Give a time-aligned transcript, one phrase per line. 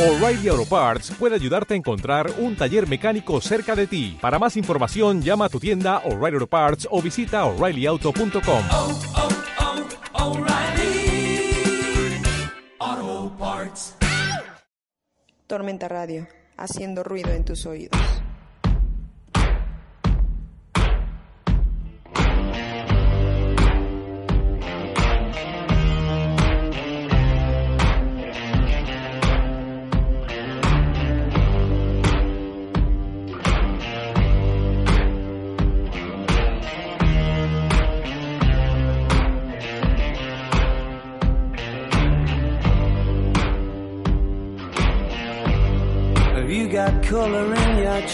[0.00, 4.16] O'Reilly Auto Parts puede ayudarte a encontrar un taller mecánico cerca de ti.
[4.18, 8.62] Para más información, llama a tu tienda O'Reilly Auto Parts o visita oreillyauto.com.
[8.70, 8.98] oh,
[12.80, 13.94] oh, Parts.
[15.46, 16.26] Tormenta Radio,
[16.56, 18.19] haciendo ruido en tus oídos.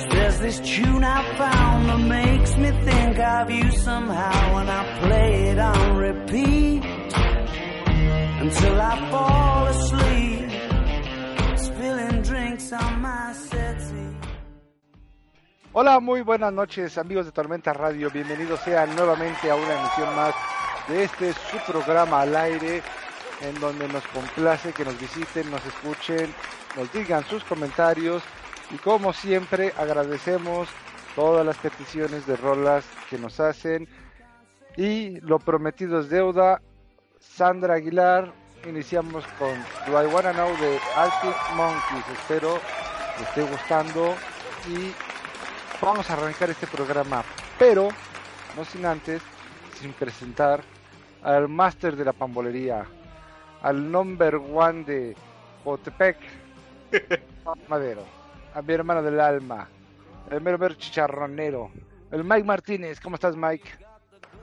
[0.00, 4.98] Cause there's this tune I found that makes me think of you somehow and I
[5.00, 6.82] play it on repeat
[8.40, 10.48] until I fall asleep
[11.58, 14.16] spilling drinks on my settee.
[15.74, 20.34] Hola, muy buenas noches amigos de Tormenta Radio, bienvenidos sean nuevamente a una emisión más
[20.88, 22.82] de este su programa al aire
[23.42, 26.34] en donde nos complace que nos visiten, nos escuchen,
[26.74, 28.22] nos digan sus comentarios
[28.70, 30.68] y como siempre agradecemos
[31.14, 33.88] todas las peticiones de rolas que nos hacen.
[34.76, 36.62] Y lo prometido es deuda.
[37.18, 38.32] Sandra Aguilar,
[38.66, 39.52] iniciamos con
[39.86, 42.58] Do I Wanna Know de Arctic Monkeys, espero
[43.18, 44.14] les esté gustando.
[44.68, 44.92] Y
[45.80, 47.24] vamos a arrancar este programa,
[47.58, 47.88] pero
[48.56, 49.22] no sin antes,
[49.78, 50.62] sin presentar
[51.22, 52.86] al máster de la pambolería,
[53.62, 55.16] al number one de
[55.64, 56.16] Potepec,
[57.68, 58.04] Madero,
[58.54, 59.68] a mi hermano del alma,
[60.30, 61.70] el mero mero chicharronero,
[62.10, 63.68] el Mike Martínez, ¿cómo estás Mike?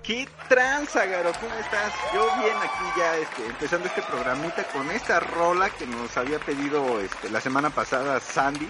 [0.04, 1.32] ¿Qué tranza, Garo?
[1.42, 1.94] ¿Cómo estás?
[2.14, 7.02] Yo bien aquí ya este, empezando este programita con esta rola que nos había pedido
[7.02, 8.70] este, la semana pasada Sandy.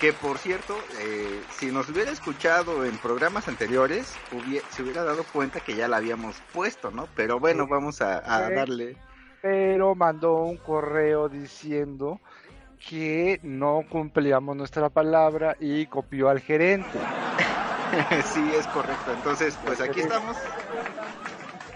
[0.00, 5.24] Que por cierto, eh, si nos hubiera escuchado en programas anteriores, hubie- se hubiera dado
[5.32, 7.08] cuenta que ya la habíamos puesto, ¿no?
[7.16, 8.20] Pero bueno, vamos a,
[8.50, 8.98] darle.
[9.40, 12.20] Pero mandó un correo diciendo
[12.76, 16.98] que no cumplíamos nuestra palabra y copió al gerente.
[18.24, 19.12] sí, es correcto.
[19.12, 20.36] Entonces, pues aquí estamos.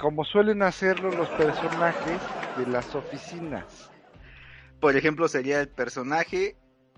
[0.00, 2.20] como suelen hacerlo los personajes
[2.56, 3.90] de las oficinas.
[4.80, 6.56] Por ejemplo, sería el personaje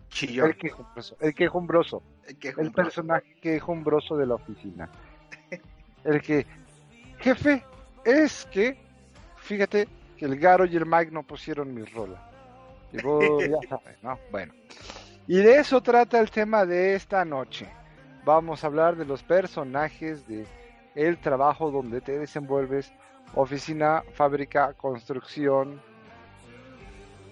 [0.08, 0.50] chillón.
[0.50, 4.90] El quejumbroso, el quejumbroso, El que el personaje quejumbroso de la oficina.
[6.04, 6.46] El que,
[7.18, 7.64] jefe,
[8.04, 8.76] es que,
[9.36, 12.31] fíjate que el Garo y el Mike no pusieron mi rola.
[12.92, 14.18] Y vos ya sabes, ¿no?
[14.30, 14.52] Bueno.
[15.26, 17.68] Y de eso trata el tema de esta noche.
[18.24, 20.46] Vamos a hablar de los personajes de
[20.94, 22.92] el trabajo donde te desenvuelves,
[23.34, 25.80] oficina, fábrica, construcción,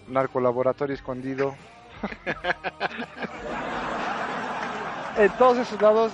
[0.09, 1.55] narcolaboratorio escondido.
[5.19, 6.13] en todos esos lados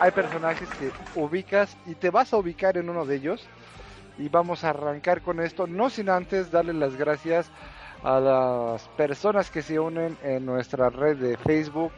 [0.00, 3.46] hay personajes que ubicas y te vas a ubicar en uno de ellos.
[4.18, 7.50] Y vamos a arrancar con esto, no sin antes darle las gracias
[8.02, 11.92] a las personas que se unen en nuestra red de Facebook,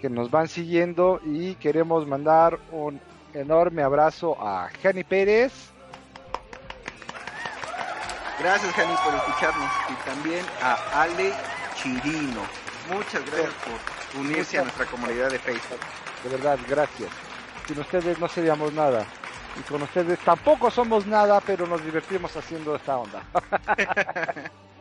[0.00, 3.00] que nos van siguiendo y queremos mandar un
[3.34, 5.72] enorme abrazo a Jani Pérez,
[8.42, 9.70] Gracias, Jani, por escucharnos.
[9.88, 11.32] Y también a Ale
[11.76, 12.42] Chirino.
[12.90, 15.78] Muchas gracias por unirse a nuestra comunidad de Facebook.
[16.24, 17.08] de verdad, gracias.
[17.68, 19.06] Sin ustedes no seríamos nada.
[19.56, 23.22] Y con ustedes tampoco somos nada, pero nos divertimos haciendo esta onda.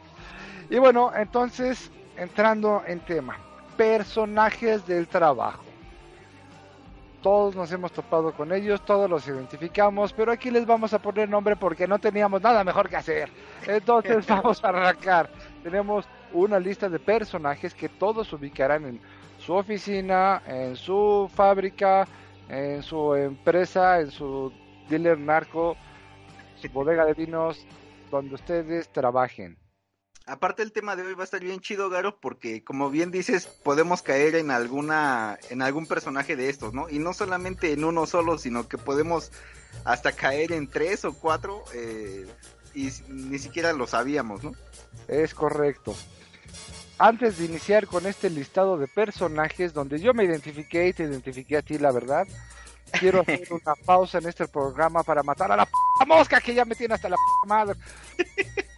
[0.72, 3.38] y bueno, entonces, entrando en tema.
[3.76, 5.66] Personajes del trabajo.
[7.22, 11.28] Todos nos hemos topado con ellos, todos los identificamos, pero aquí les vamos a poner
[11.28, 13.30] nombre porque no teníamos nada mejor que hacer.
[13.68, 15.30] Entonces vamos a arrancar.
[15.62, 19.02] Tenemos una lista de personajes que todos ubicarán en
[19.40, 22.08] su oficina, en su fábrica,
[22.48, 24.54] en su empresa, en su
[24.88, 25.76] dealer narco,
[26.56, 27.68] su bodega de vinos,
[28.10, 29.61] donde ustedes trabajen.
[30.32, 33.48] Aparte el tema de hoy va a estar bien chido, Garo, porque como bien dices,
[33.48, 36.88] podemos caer en alguna, en algún personaje de estos, ¿no?
[36.88, 39.34] Y no solamente en uno solo, sino que podemos
[39.84, 42.26] hasta caer en tres o cuatro eh,
[42.74, 44.54] y ni siquiera lo sabíamos, ¿no?
[45.10, 45.94] Es correcto.
[46.98, 51.58] antes de iniciar con este listado de personajes donde yo me identifiqué y te identifiqué
[51.58, 52.26] a ti, la verdad,
[53.02, 55.72] quiero hacer una pausa en este programa para matar a la p
[56.08, 57.78] mosca que ya me tiene hasta la p madre.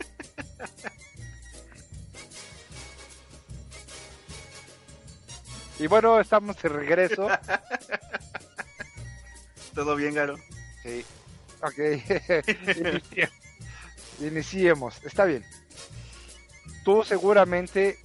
[5.83, 7.27] Y bueno, estamos de regreso.
[9.75, 10.37] ¿Todo bien, Garo?
[10.81, 11.03] Sí.
[11.61, 11.77] Ok.
[11.77, 13.29] Inicie-
[14.21, 15.03] Iniciemos.
[15.03, 15.43] Está bien.
[16.85, 17.99] Tú seguramente,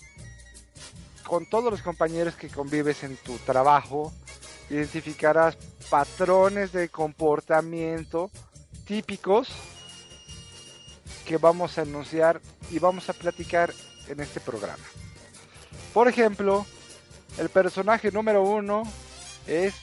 [1.24, 4.12] con todos los compañeros que convives en tu trabajo,
[4.70, 5.54] identificarás
[5.88, 8.28] patrones de comportamiento
[8.88, 9.50] típicos
[11.24, 12.40] que vamos a anunciar
[12.72, 13.72] y vamos a platicar
[14.08, 14.82] en este programa.
[15.94, 16.66] Por ejemplo,
[17.36, 18.82] el personaje número uno
[19.46, 19.74] es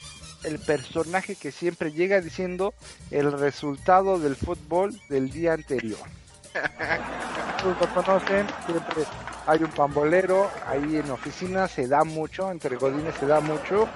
[0.44, 2.74] el personaje que siempre llega diciendo
[3.12, 6.00] el resultado del fútbol del día anterior.
[7.64, 9.04] Lo conocen, siempre
[9.48, 13.88] hay un pambolero, ahí en la oficina se da mucho, entre godines se da mucho,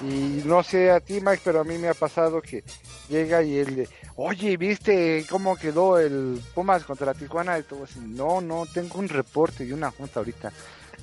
[0.00, 2.64] y no sé a ti Mike, pero a mí me ha pasado que
[3.08, 7.58] llega y él de, oye, ¿viste cómo quedó el Pumas contra Tijuana?
[7.58, 10.52] Y todo así, no, no, tengo un reporte y una junta ahorita.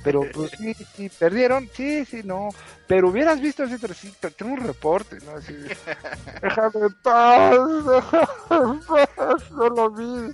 [0.08, 2.50] Pero pues sí, sí, perdieron, sí, sí, no.
[2.88, 3.94] Pero hubieras visto sí, pero
[4.34, 5.32] tengo un reporte, ¿no?
[5.34, 5.54] Así,
[6.42, 10.34] déjame en paz, déjame en paz, no lo vi.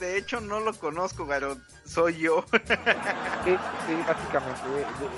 [0.00, 1.58] De hecho, no lo conozco, Garo.
[1.84, 2.44] Soy yo.
[3.44, 4.60] Sí, sí, básicamente.
[4.78, 5.10] eh, eh,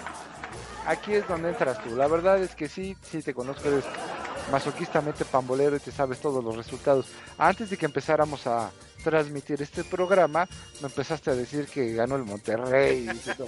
[0.87, 1.97] Aquí es donde entras tú.
[1.97, 3.85] La verdad es que sí, sí te conozco, eres
[4.51, 7.07] masoquistamente pambolero y te sabes todos los resultados.
[7.39, 8.71] Antes de que empezáramos a
[9.05, 10.49] transmitir este programa,
[10.81, 13.07] me empezaste a decir que ganó el Monterrey.
[13.07, 13.47] No,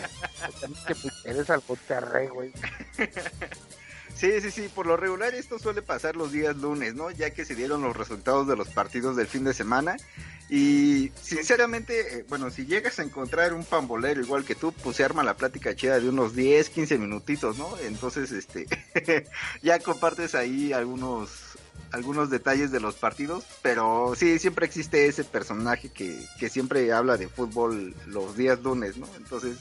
[0.87, 0.95] que
[1.25, 2.53] eres al Monterrey, güey.
[4.17, 7.11] Sí, sí, sí, por lo regular esto suele pasar los días lunes, ¿no?
[7.11, 9.99] Ya que se dieron los resultados de los partidos del fin de semana.
[10.49, 15.05] Y sinceramente, eh, bueno, si llegas a encontrar un pambolero igual que tú, pues se
[15.05, 17.77] arma la plática chida de unos 10, 15 minutitos, ¿no?
[17.83, 18.67] Entonces, este,
[19.63, 21.46] ya compartes ahí algunos
[21.93, 27.17] algunos detalles de los partidos, pero sí, siempre existe ese personaje que, que siempre habla
[27.17, 29.07] de fútbol los días lunes, ¿no?
[29.17, 29.59] Entonces,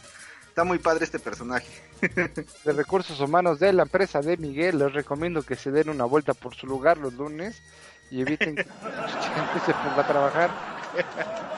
[0.47, 1.67] está muy padre este personaje.
[2.65, 6.33] de recursos humanos de la empresa de Miguel, les recomiendo que se den una vuelta
[6.33, 7.61] por su lugar los lunes
[8.09, 8.63] y eviten que
[9.65, 10.51] se ponga a trabajar.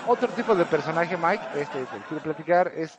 [0.08, 2.98] Otro tipo de personaje, Mike, este que quiero platicar, es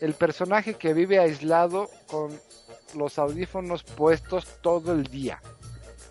[0.00, 2.30] el personaje que vive aislado con
[2.94, 5.40] los audífonos puestos todo el día.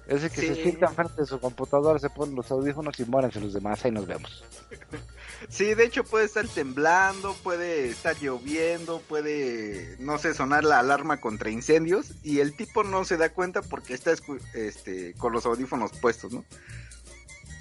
[0.07, 0.47] Ese que Sí.
[0.47, 3.91] se sienta frente de su computadora, se pone los audífonos y muéranse los demás, ahí
[3.91, 4.43] nos vemos.
[5.49, 11.21] Sí, de hecho puede estar temblando, puede estar lloviendo, puede, no sé, sonar la alarma
[11.21, 14.13] contra incendios y el tipo no se da cuenta porque está
[14.55, 16.43] este, con los audífonos puestos, ¿no?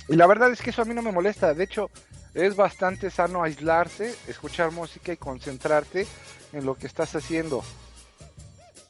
[0.09, 1.53] Y la verdad es que eso a mí no me molesta.
[1.53, 1.91] De hecho,
[2.33, 6.07] es bastante sano aislarse, escuchar música y concentrarte
[6.55, 7.63] en lo que estás haciendo.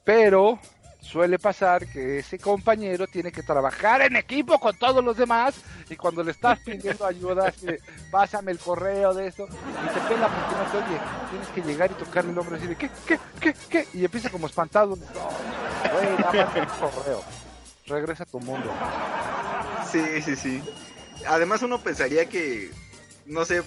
[0.05, 0.61] Pero
[1.06, 5.55] suele pasar que ese compañero tiene que trabajar en equipo con todos los demás
[5.88, 7.81] y cuando le estás pidiendo ayuda, de,
[8.11, 11.00] pásame el correo de esto y te pela porque no te oye.
[11.31, 13.88] Tienes que llegar y tocarle el hombro así de, ¿qué, qué, qué, qué?
[13.94, 14.97] Y empieza como espantado.
[14.97, 15.05] No,
[15.93, 17.23] güey, más el correo.
[17.87, 18.70] Regresa a tu mundo.
[19.91, 20.62] Sí, sí, sí.
[21.29, 22.70] Además uno pensaría que,
[23.26, 23.62] no sé,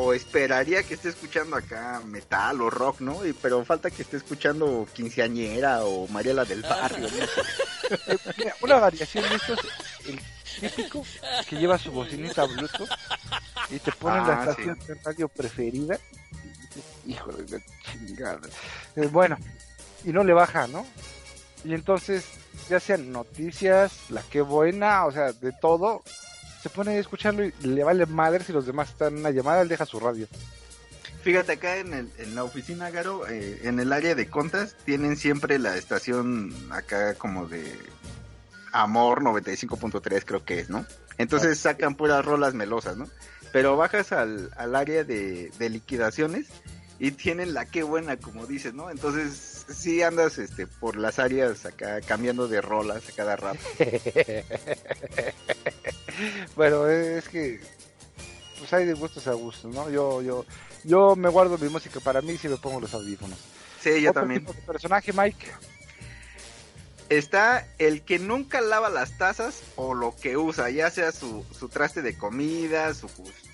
[0.00, 3.26] o esperaría que esté escuchando acá metal o rock, ¿no?
[3.26, 7.24] Y, pero falta que esté escuchando quinceañera o Mariela del Barrio, ¿no?
[8.06, 9.60] Eh, mira, una variación de esto es
[10.06, 10.20] el
[10.60, 11.04] típico
[11.48, 12.88] que lleva su bocinita Bluetooth
[13.70, 15.98] y te ponen la Ah, estación de radio preferida.
[17.04, 18.48] Y Híjole, de chingada.
[18.94, 19.36] Eh, bueno,
[20.04, 20.86] y no le baja, ¿no?
[21.64, 22.24] Y entonces,
[22.68, 26.04] ya sean noticias, la que buena, o sea, de todo,
[26.60, 29.62] se pone a escucharlo y le vale madre si los demás están en una llamada,
[29.62, 30.26] él deja su radio.
[31.22, 35.16] Fíjate acá en, el, en la oficina, Garo, eh, en el área de contas, tienen
[35.16, 37.76] siempre la estación acá como de
[38.72, 40.86] Amor 95.3 creo que es, ¿no?
[41.16, 43.08] Entonces sacan puras rolas melosas, ¿no?
[43.52, 46.48] Pero bajas al, al área de, de liquidaciones
[46.98, 48.90] y tienen la que buena, como dices, ¿no?
[48.90, 53.60] Entonces sí andas este por las áreas acá cambiando de rolas a cada rato.
[56.56, 57.60] bueno, es que
[58.58, 59.90] pues hay de gustos a gustos, ¿no?
[59.90, 60.44] Yo, yo,
[60.84, 63.38] yo me guardo mi música para mí si me pongo los audífonos.
[63.80, 64.40] Sí, yo Otro también.
[64.40, 65.46] tipo de personaje, Mike.
[67.08, 71.68] Está el que nunca lava las tazas o lo que usa, ya sea su, su
[71.68, 73.08] traste de comida, su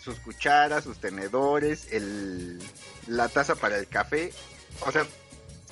[0.04, 2.58] sus cucharas, sus tenedores, el,
[3.06, 4.32] la taza para el café.
[4.86, 5.06] O sea,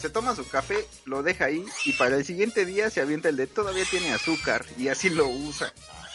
[0.03, 3.37] se toma su café, lo deja ahí y para el siguiente día se avienta el
[3.37, 5.73] de todavía tiene azúcar y así lo usa.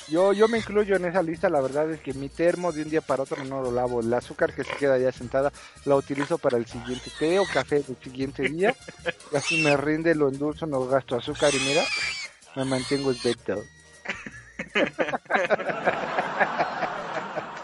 [0.09, 2.89] Yo, yo me incluyo en esa lista, la verdad es que mi termo de un
[2.89, 4.01] día para otro no lo lavo.
[4.01, 5.53] El azúcar que se queda ya sentada
[5.85, 8.75] la utilizo para el siguiente té o café del siguiente día.
[9.31, 11.85] Y así me rinde, lo endulzo, no gasto azúcar y mira,
[12.57, 13.63] me mantengo esbelto.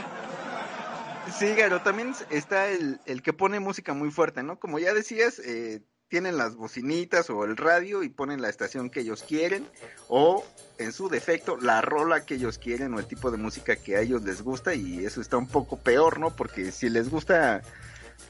[1.39, 4.59] Sí, Garo, también está el, el que pone música muy fuerte, ¿no?
[4.59, 9.01] Como ya decías, eh, tienen las bocinitas o el radio y ponen la estación que
[9.01, 9.69] ellos quieren
[10.09, 10.43] o
[10.79, 14.01] en su defecto la rola que ellos quieren o el tipo de música que a
[14.01, 16.35] ellos les gusta y eso está un poco peor, ¿no?
[16.35, 17.61] Porque si les gusta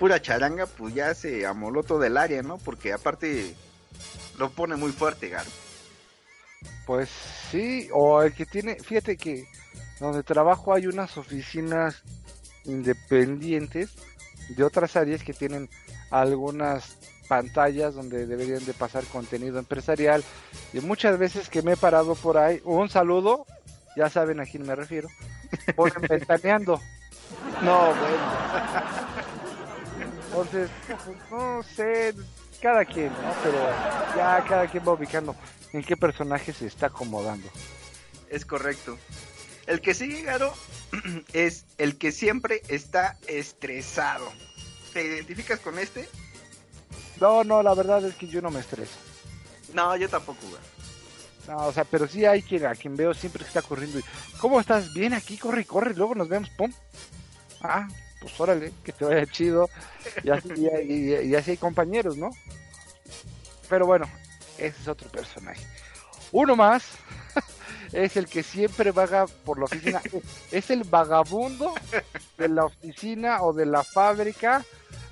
[0.01, 2.59] pura charanga, pues ya se amoló todo el área, ¿no?
[2.59, 3.55] Porque aparte
[4.37, 5.51] lo pone muy fuerte, Garo.
[6.87, 7.09] Pues
[7.53, 9.47] sí, o el que tiene, fíjate que
[10.01, 12.03] donde trabajo hay unas oficinas
[12.67, 13.91] independientes
[14.49, 15.69] de otras áreas que tienen
[16.11, 16.97] algunas
[17.29, 20.23] pantallas donde deberían de pasar contenido empresarial
[20.73, 23.47] y muchas veces que me he parado por ahí, un saludo,
[23.97, 25.09] ya saben a quién me refiero,
[25.75, 26.81] ponen ventaneando.
[27.63, 28.77] No, bueno.
[30.29, 32.15] Entonces, pues, no sé,
[32.61, 33.33] cada quien, ¿no?
[33.43, 33.59] Pero
[34.17, 35.35] ya cada quien va ubicando
[35.73, 37.49] en qué personaje se está acomodando.
[38.29, 38.99] Es correcto.
[39.67, 40.53] El que sigue, Garo,
[41.33, 44.33] es el que siempre está estresado.
[44.93, 46.09] ¿Te identificas con este?
[47.21, 48.95] No, no, la verdad es que yo no me estreso.
[49.75, 50.61] No, yo tampoco, güey.
[51.49, 53.99] No, o sea, pero sí hay quien a quien veo siempre que está corriendo.
[53.99, 54.05] y,
[54.39, 54.93] ¿Cómo estás?
[54.93, 56.73] Bien aquí, corre, corre, luego nos vemos, pum.
[57.63, 57.89] Ah,
[58.21, 59.69] pues órale, que te vaya chido.
[60.25, 62.31] Y así, y, y- y así hay compañeros, ¿no?
[63.69, 64.09] Pero bueno,
[64.59, 65.65] ese es otro personaje.
[66.33, 66.85] Uno más
[67.93, 70.01] es el que siempre vaga por la oficina.
[70.51, 71.75] es el vagabundo
[72.39, 74.65] de la oficina o de la fábrica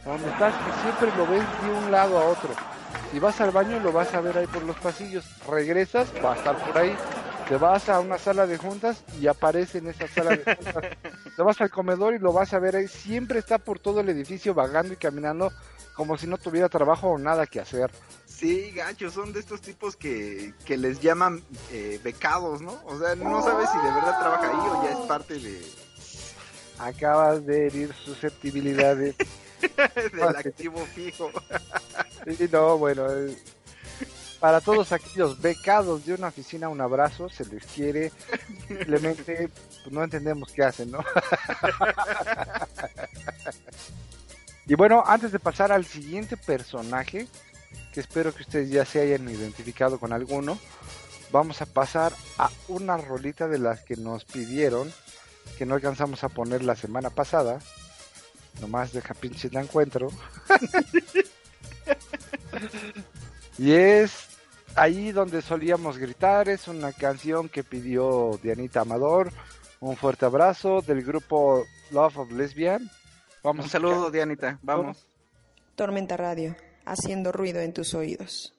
[0.04, 2.50] donde estás que siempre lo ves de un lado a otro.
[3.10, 6.36] Si vas al baño lo vas a ver ahí por los pasillos, regresas, va a
[6.36, 6.94] estar por ahí,
[7.48, 10.84] te vas a una sala de juntas y aparece en esa sala de juntas.
[11.36, 14.08] Te vas al comedor y lo vas a ver ahí, siempre está por todo el
[14.08, 15.52] edificio vagando y caminando
[15.94, 17.90] como si no tuviera trabajo o nada que hacer.
[18.36, 22.80] Sí, gachos, son de estos tipos que, que les llaman eh, becados, ¿no?
[22.84, 25.62] O sea, no sabes si de verdad trabaja ahí o ya es parte de,
[26.78, 29.16] Acabas de herir susceptibilidades.
[30.12, 31.30] del activo fijo.
[32.26, 33.34] Sí, no, bueno, eh,
[34.40, 38.12] para todos aquellos becados de una oficina, un abrazo, se les quiere.
[38.68, 40.98] Simplemente pues, no entendemos qué hacen, ¿no?
[44.66, 47.26] y bueno, antes de pasar al siguiente personaje,
[47.94, 50.58] que espero que ustedes ya se hayan identificado con alguno,
[51.30, 54.92] vamos a pasar a una rolita de las que nos pidieron,
[55.56, 57.60] que no alcanzamos a poner la semana pasada.
[58.60, 60.08] Nomás deja pinches la encuentro.
[63.56, 64.26] Y es
[64.74, 69.32] ahí donde solíamos gritar, es una canción que pidió Dianita Amador.
[69.78, 72.90] Un fuerte abrazo del grupo Love of Lesbian.
[73.44, 74.58] Vamos Un saludo, Dianita.
[74.62, 75.06] Vamos.
[75.76, 78.53] Tormenta Radio, haciendo ruido en tus oídos.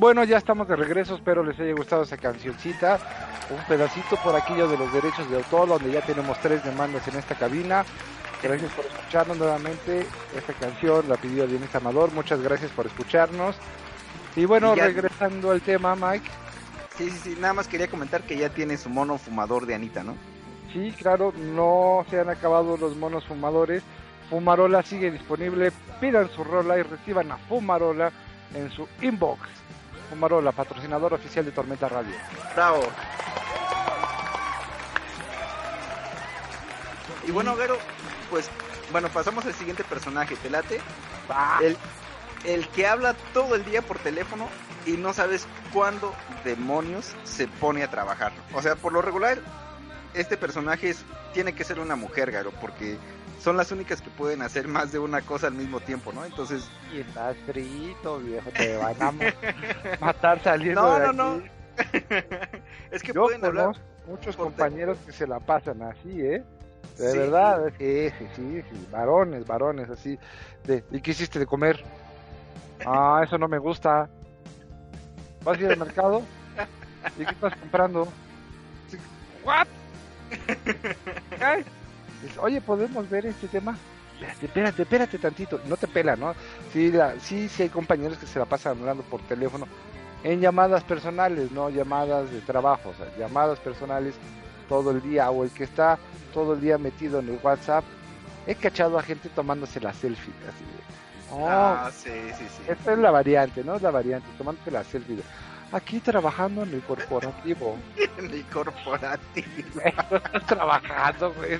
[0.00, 2.98] Bueno, ya estamos de regreso, espero les haya gustado esa cancioncita.
[3.50, 7.16] Un pedacito por aquello de los derechos de autor, donde ya tenemos tres demandas en
[7.18, 7.84] esta cabina.
[8.42, 10.06] Gracias por escucharnos nuevamente.
[10.34, 12.10] Esta canción la pidió Dionis Amador.
[12.12, 13.56] Muchas gracias por escucharnos.
[14.36, 16.30] Y bueno, Y ya- regresando al tema, Mike.
[16.96, 20.02] Sí, sí, sí, nada más quería comentar que ya tiene su mono fumador de Anita,
[20.02, 20.14] ¿no?
[20.72, 23.82] Sí, claro, no se han acabado los monos fumadores.
[24.30, 25.72] Fumarola sigue disponible.
[26.00, 28.12] Pidan su rola y reciban a Fumarola
[28.54, 29.40] en su inbox.
[30.10, 32.14] Fumarola, patrocinador oficial de Tormenta Radio.
[32.54, 32.82] Bravo.
[37.26, 37.78] Y bueno, Garo,
[38.30, 38.48] pues,
[38.92, 40.80] bueno, pasamos al siguiente personaje, ¿te late?
[41.62, 41.76] El,
[42.44, 44.48] el que habla todo el día por teléfono
[44.86, 46.12] y no sabes cuándo
[46.44, 48.32] demonios se pone a trabajar.
[48.54, 49.38] O sea, por lo regular,
[50.14, 52.98] este personaje es- tiene que ser una mujer, Garo, porque
[53.40, 56.24] son las únicas que pueden hacer más de una cosa al mismo tiempo, ¿no?
[56.24, 59.34] Entonces, Y estás frito, viejo, te van a ma-
[60.00, 61.50] matar saliendo No, de no, aquí.
[62.90, 63.72] es que Yo pueden hablar...
[64.06, 66.44] muchos compañeros que se la pasan así, ¿eh?
[66.98, 67.18] De Sí.
[67.18, 70.18] verdad, sí, sí, sí, sí, varones, varones, así.
[70.66, 71.82] De, ¿Y qué hiciste de comer?
[72.84, 74.08] Ah, eso no me gusta.
[75.44, 76.22] ¿Vas a ir al mercado?
[77.16, 78.06] ¿Y qué estás comprando?
[79.44, 79.66] ¿What?
[81.38, 81.64] ¿Qué?
[82.40, 83.76] Oye, ¿podemos ver este tema?
[84.14, 85.60] Espérate, espérate, espérate tantito.
[85.66, 86.34] No te pela, ¿no?
[86.72, 89.66] Sí, la, sí, sí hay compañeros que se la pasan hablando por teléfono
[90.22, 94.14] en llamadas personales, no llamadas de trabajo, o sea, llamadas personales
[94.68, 95.98] todo el día, o el que está
[96.34, 97.84] todo el día metido en el WhatsApp.
[98.46, 102.62] He cachado a gente tomándose la selfie, así de, oh, Ah, sí, sí, sí.
[102.68, 103.76] esta es la variante, ¿no?
[103.76, 105.16] Es la variante, tomándose la selfie.
[105.16, 105.22] de,
[105.72, 107.76] Aquí trabajando en el corporativo.
[108.18, 109.46] En el corporativo.
[110.46, 111.58] Trabajando, güey.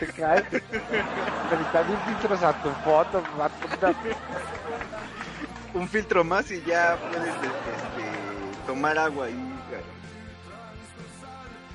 [0.00, 0.44] Te caes.
[0.48, 3.22] 30 mil filtros a tu foto,
[5.74, 9.54] Un filtro más y ya puedes este, tomar agua y...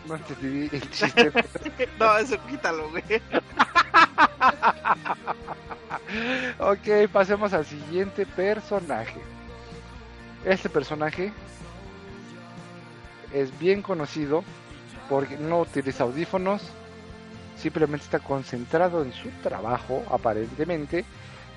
[0.07, 1.31] No entendí el chiste.
[1.99, 3.03] No, eso quítalo, güey.
[6.57, 9.21] ok, pasemos al siguiente personaje.
[10.45, 11.33] Este personaje
[13.33, 14.43] es bien conocido
[15.09, 16.61] porque no utiliza audífonos,
[17.57, 21.03] simplemente está concentrado en su trabajo, aparentemente,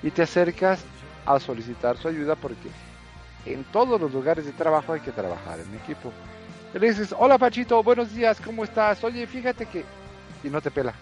[0.01, 0.83] y te acercas
[1.25, 2.69] a solicitar su ayuda porque
[3.45, 6.11] en todos los lugares de trabajo hay que trabajar en equipo.
[6.73, 9.03] Le dices, hola Pachito, buenos días, ¿cómo estás?
[9.03, 9.85] Oye, fíjate que...
[10.43, 10.93] Y no te pela.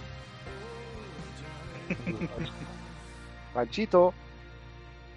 [3.54, 4.14] Panchito.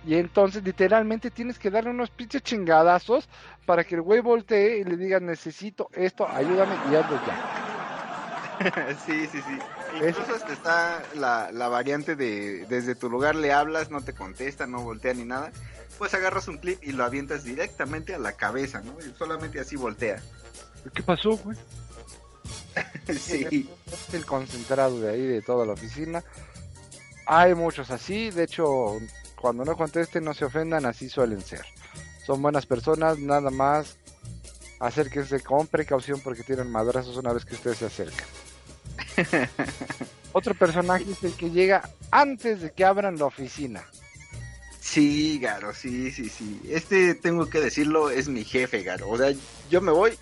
[0.07, 3.29] Y entonces literalmente tienes que darle unos pinches chingadazos
[3.65, 7.65] para que el güey voltee y le diga necesito esto, ayúdame y hazlo ya.
[9.07, 9.59] sí, sí, sí.
[9.97, 14.67] Incluso hasta está la, la variante de desde tu lugar le hablas, no te contesta,
[14.67, 15.53] no voltea ni nada.
[15.99, 18.97] Pues agarras un clip y lo avientas directamente a la cabeza, ¿no?
[19.01, 20.21] Y solamente así voltea.
[20.93, 21.57] ¿Qué pasó, güey?
[23.19, 23.69] sí.
[24.13, 26.23] El concentrado de ahí de toda la oficina.
[27.27, 28.99] Hay muchos así, de hecho,
[29.45, 31.67] cuando no contesten no se ofendan, así suelen ser.
[32.25, 33.99] Son buenas personas, nada más
[34.81, 38.27] acérquense con precaución porque tienen madrazos una vez que ustedes se acercan.
[40.33, 43.85] Otro personaje es el que llega antes de que abran la oficina.
[44.81, 46.63] Sí, Garo, sí, sí, sí.
[46.67, 49.11] Este, tengo que decirlo, es mi jefe, Garo.
[49.11, 49.31] O sea,
[49.69, 50.19] yo me voy,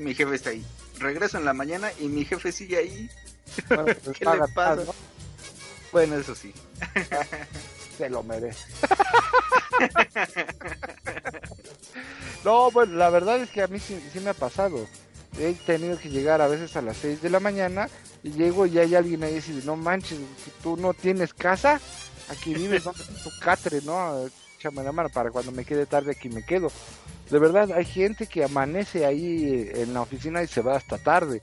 [0.00, 0.66] mi jefe está ahí.
[0.98, 3.08] Regreso en la mañana y mi jefe sigue ahí.
[3.68, 4.82] Bueno, pues ¿Qué le pasa?
[4.84, 4.94] ¿no?
[5.92, 6.52] Bueno, eso sí.
[7.96, 8.64] Se lo merece.
[12.44, 14.86] no, bueno, la verdad es que a mí sí, sí me ha pasado.
[15.38, 17.88] He tenido que llegar a veces a las 6 de la mañana
[18.22, 21.80] y llego y hay alguien ahí y dice, no manches, si tú no tienes casa,
[22.28, 24.26] aquí vives, ¿dónde está tu catre, no?
[24.58, 26.70] Échame la mano para cuando me quede tarde aquí me quedo.
[27.30, 31.42] De verdad, hay gente que amanece ahí en la oficina y se va hasta tarde.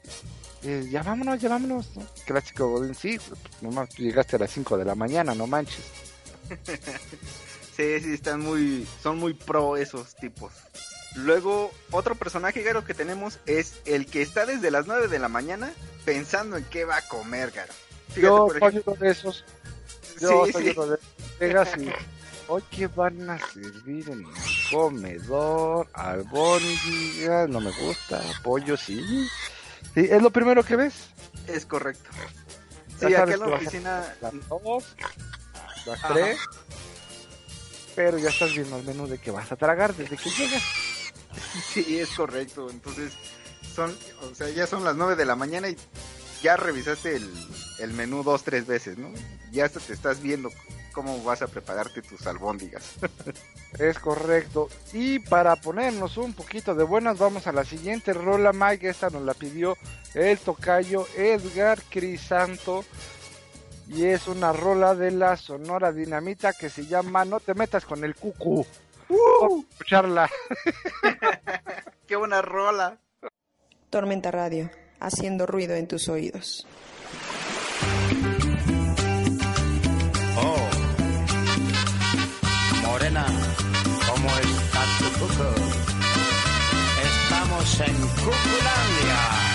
[0.64, 1.96] Eh, ya vámonos, ya vámonos.
[1.96, 2.06] ¿no?
[2.26, 6.11] Clásico sí, pues, nomás tú llegaste a las 5 de la mañana, no manches.
[7.76, 10.52] Sí, sí, están muy, son muy pro esos tipos.
[11.16, 15.30] Luego, otro personaje, Garo, que tenemos es el que está desde las 9 de la
[15.30, 15.72] mañana
[16.06, 17.74] pensando en qué va a comer, Garo.
[18.10, 19.46] Fíjate, Yo por soy uno de esos.
[20.20, 20.74] Yo Sí, soy sí.
[20.76, 21.40] uno de esos.
[21.40, 21.92] Llegas y,
[22.48, 29.02] hoy qué van a servir en el comedor, albóndigas, no me gusta, pollo sí.
[29.94, 30.94] Sí, es lo primero que ves.
[31.48, 32.10] Es correcto.
[33.00, 34.16] Sí, acá en la oficina.
[34.22, 34.96] Las dos,
[35.86, 36.14] las Ajá.
[36.14, 36.40] tres,
[37.96, 40.64] pero ya estás viendo el menú de que vas a tragar desde que llegas.
[41.74, 42.70] Sí, es correcto.
[42.70, 43.14] Entonces,
[43.74, 43.96] son,
[44.30, 45.78] o sea, ya son las 9 de la mañana y
[46.44, 47.34] ya revisaste el,
[47.80, 49.14] el menú dos, tres veces, ¿no?
[49.50, 50.50] Ya hasta te estás viendo
[50.92, 52.84] cómo vas a prepararte tus albóndigas.
[53.80, 54.68] Es correcto.
[54.92, 58.90] Y para ponernos un poquito de buenas, vamos a la siguiente rola, Mike.
[58.90, 59.78] Esta nos la pidió
[60.14, 62.84] el tocayo Edgar Crisanto.
[63.94, 68.04] Y es una rola de la Sonora Dinamita que se llama No te metas con
[68.06, 68.66] el cucu.
[69.10, 70.30] A escucharla.
[72.08, 72.98] ¡Qué buena rola!
[73.90, 74.70] Tormenta Radio,
[75.02, 76.66] haciendo ruido en tus oídos.
[80.38, 80.70] Oh,
[82.88, 83.26] Morena,
[84.08, 85.54] ¿cómo está tu cuco?
[87.04, 89.51] Estamos en Cuculandia.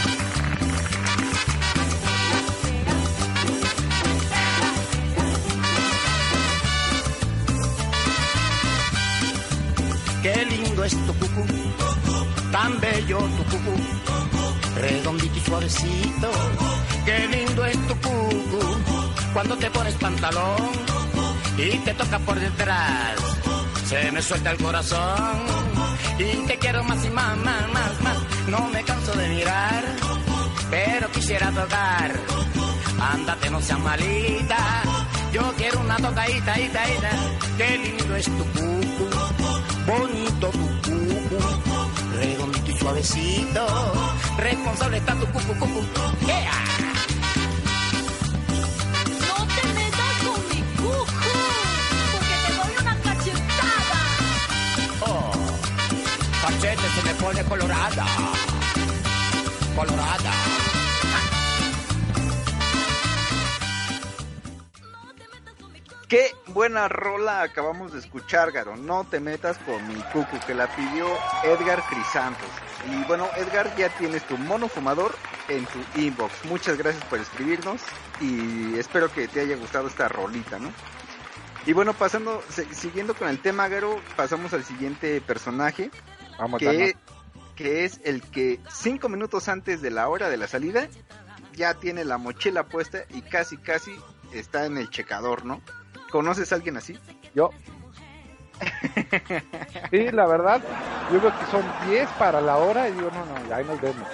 [10.26, 11.44] Qué lindo es tu cucu,
[12.50, 13.76] tan bello tu cucu,
[14.74, 16.30] redondito y suavecito.
[17.04, 18.60] Qué lindo es tu cucu,
[19.32, 20.56] cuando te pones pantalón
[21.56, 23.14] y te toca por detrás.
[23.84, 25.44] Se me suelta el corazón
[26.18, 28.18] y te quiero más y más, más, más, más.
[28.48, 29.84] No me canso de mirar,
[30.72, 32.10] pero quisiera tocar.
[33.12, 34.82] Ándate, no seas malita.
[35.32, 37.10] Yo quiero una tocadita, ita, ita.
[37.58, 38.85] Qué lindo es tu cucu,
[39.86, 41.38] bonito tu cucu,
[42.18, 43.66] redondito y suavecito.
[44.38, 45.80] Responsable está tu cucu, cucu.
[46.26, 46.50] Yeah.
[49.28, 50.94] No te metas con mi cucu,
[52.12, 54.00] porque te doy una cachetada.
[55.00, 55.32] Oh,
[56.42, 58.06] cachete se me pone colorada.
[59.76, 60.55] Colorada.
[66.08, 68.76] Qué buena rola acabamos de escuchar, Garo.
[68.76, 71.08] No te metas con mi cucu, que la pidió
[71.42, 72.48] Edgar Crisantos.
[72.88, 75.16] Y bueno, Edgar, ya tienes tu mono fumador
[75.48, 76.44] en tu inbox.
[76.44, 77.82] Muchas gracias por escribirnos
[78.20, 80.70] y espero que te haya gustado esta rolita, ¿no?
[81.66, 82.40] Y bueno, pasando,
[82.70, 85.90] siguiendo con el tema, Garo, pasamos al siguiente personaje,
[86.38, 86.96] Vamos, que,
[87.56, 90.86] que es el que cinco minutos antes de la hora de la salida
[91.54, 93.98] ya tiene la mochila puesta y casi, casi
[94.32, 95.60] está en el checador, ¿no?
[96.10, 96.98] ¿Conoces a alguien así?
[97.34, 97.50] Yo.
[99.90, 100.60] Sí, la verdad,
[101.12, 104.08] yo creo que son 10 para la hora y digo, no, no, ahí nos vemos.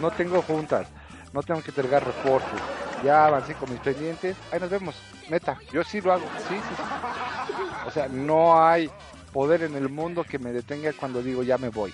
[0.00, 0.86] No tengo juntas,
[1.32, 2.60] no tengo que entregar reportes.
[3.02, 4.94] Ya avancé con mis pendientes, ahí nos vemos.
[5.28, 6.82] Neta, yo sí lo hago, sí, sí, sí.
[7.86, 8.90] O sea, no hay
[9.32, 11.92] poder en el mundo que me detenga cuando digo ya me voy.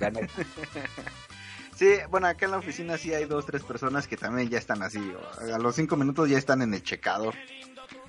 [0.00, 0.20] Ya no.
[1.74, 4.82] Sí, bueno, acá en la oficina sí hay dos, tres personas que también ya están
[4.82, 5.00] así.
[5.52, 7.34] A los cinco minutos ya están en el checador.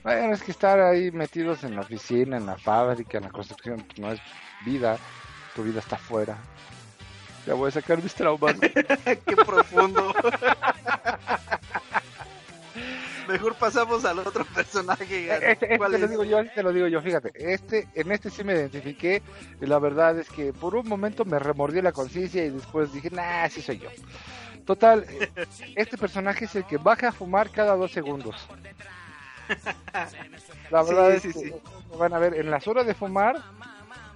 [0.04, 3.82] Bueno, es que estar ahí metidos en la oficina, en la fábrica, en la construcción,
[3.88, 4.20] pues, no es
[4.66, 4.98] vida.
[5.56, 6.38] Tu vida está afuera.
[7.46, 8.56] Ya voy a sacar mis traumas.
[9.26, 10.14] ¡Qué profundo!
[13.28, 15.26] Mejor pasamos al otro personaje.
[15.26, 15.46] Garo.
[15.46, 18.12] Este, este ¿Cuál te lo digo yo, este te lo digo yo, fíjate, este, en
[18.12, 19.22] este sí me identifiqué,
[19.62, 23.10] y la verdad es que por un momento me remordió la conciencia y después dije,
[23.12, 23.90] nah, sí soy yo.
[24.66, 25.06] Total,
[25.76, 28.48] este personaje es el que baja a fumar cada dos segundos.
[30.72, 31.54] La Sí, verdad sí, es que sí.
[31.98, 33.42] van a ver, en las horas de fumar,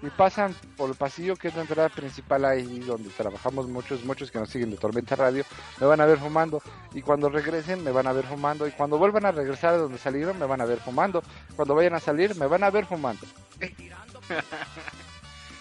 [0.01, 4.29] y pasan por el pasillo que es la entrada principal ahí donde trabajamos muchos, muchos
[4.29, 5.43] que nos siguen de Tormenta Radio,
[5.79, 6.61] me van a ver fumando
[6.93, 9.97] y cuando regresen me van a ver fumando y cuando vuelvan a regresar de donde
[9.97, 11.23] salieron me van a ver fumando,
[11.55, 13.25] cuando vayan a salir me van a ver fumando.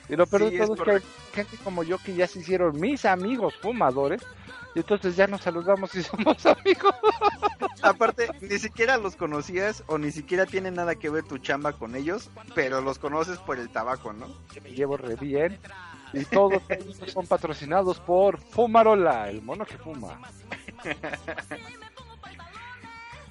[0.08, 1.02] Y lo peor Sí, de todo es que hay
[1.34, 4.22] gente como yo que ya se hicieron mis amigos fumadores
[4.74, 6.94] y entonces ya nos saludamos y somos amigos.
[7.82, 11.96] Aparte, ni siquiera los conocías o ni siquiera tiene nada que ver tu chamba con
[11.96, 14.26] ellos, pero los conoces por el tabaco, ¿no?
[14.52, 15.58] que me llevo re bien.
[16.12, 20.20] Y todos ellos son patrocinados por Fumarola, el mono que fuma.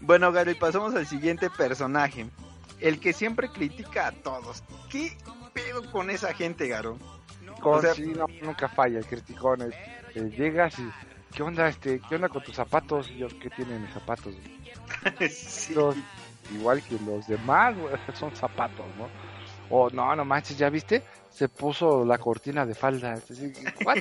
[0.01, 2.27] Bueno, Garo, y pasamos al siguiente personaje.
[2.79, 4.61] El que siempre critica a todos.
[4.87, 5.17] ¿Qué
[5.55, 6.99] pedo con esa gente, Garo?
[7.61, 9.61] Con O sea- sí, no, nunca falla el criticón.
[9.61, 9.73] es,
[10.15, 10.87] eh, llegas y,
[11.33, 13.09] ¿qué onda, este, qué onda con tus zapatos?
[13.09, 14.35] Y yo, ¿qué tienen mis zapatos?
[15.31, 15.73] Sí.
[15.73, 15.95] Los-
[16.53, 17.73] igual que los demás,
[18.13, 19.07] son zapatos, ¿no?
[19.69, 21.01] O, no, no manches, ¿ya viste?
[21.31, 23.15] Se puso la cortina de falda.
[23.83, 23.97] ¿what?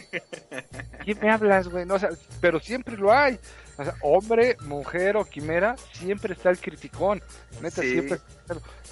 [1.05, 1.87] ¿Qué me hablas, güey?
[1.87, 3.39] No, o sea, pero siempre lo hay.
[3.79, 7.21] O sea, hombre, mujer o quimera, siempre está el criticón.
[7.63, 7.93] Neta, Sí.
[7.93, 8.19] siempre.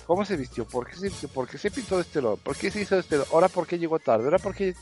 [0.07, 0.67] ¿Cómo se vistió?
[0.67, 2.37] ¿Por qué se pintó de este lado?
[2.37, 3.29] ¿Por qué se hizo de este lado?
[3.33, 4.25] ¿Ahora por qué llegó tarde?
[4.25, 4.75] ¿Ahora por qué...?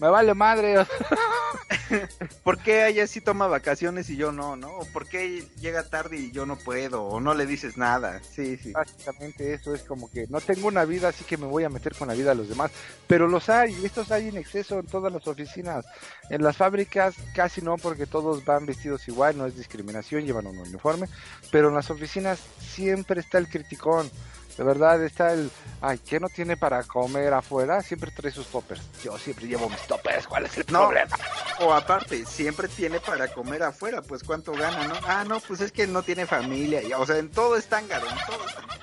[0.00, 0.86] Me vale madre.
[2.44, 4.68] ¿Por qué ella sí toma vacaciones y yo no, no?
[4.78, 7.04] ¿O por qué llega tarde y yo no puedo?
[7.04, 8.20] ¿O no le dices nada?
[8.22, 8.72] Sí, sí.
[8.72, 11.94] Básicamente eso es como que no tengo una vida, así que me voy a meter
[11.94, 12.70] con la vida de los demás.
[13.06, 15.86] Pero los hay, y estos hay en exceso en todas las oficinas.
[16.28, 20.58] En las fábricas casi no, porque todos van vestidos igual, no es discriminación, llevan un
[20.58, 21.08] uniforme.
[21.50, 24.10] Pero en las oficinas siempre está el criticón.
[24.56, 25.50] De verdad está el,
[25.82, 27.82] ay, ¿qué no tiene para comer afuera?
[27.82, 28.80] Siempre trae sus toppers.
[29.02, 30.84] Yo siempre llevo mis toppers, ¿cuál es el No.
[30.84, 31.16] problema?
[31.60, 34.94] O aparte, siempre tiene para comer afuera, pues cuánto gana, ¿no?
[35.06, 36.80] Ah, no, pues es que no tiene familia.
[36.98, 38.82] O sea, en todo es tángaro, en todo es tángaro.